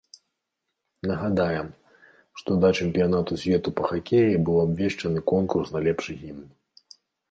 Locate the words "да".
2.65-2.73